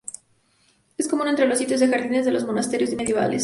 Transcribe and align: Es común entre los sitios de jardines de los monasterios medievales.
Es 0.97 1.07
común 1.07 1.27
entre 1.27 1.45
los 1.45 1.59
sitios 1.59 1.79
de 1.79 1.87
jardines 1.87 2.25
de 2.25 2.31
los 2.31 2.43
monasterios 2.43 2.89
medievales. 2.95 3.39